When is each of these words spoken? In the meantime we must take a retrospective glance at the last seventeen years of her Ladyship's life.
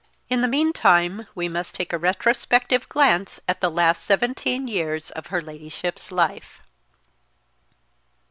In 0.31 0.41
the 0.41 0.47
meantime 0.47 1.27
we 1.35 1.47
must 1.47 1.75
take 1.75 1.93
a 1.93 1.97
retrospective 1.99 2.89
glance 2.89 3.39
at 3.47 3.61
the 3.61 3.69
last 3.69 4.03
seventeen 4.03 4.67
years 4.67 5.11
of 5.11 5.27
her 5.27 5.41
Ladyship's 5.43 6.11
life. 6.11 6.59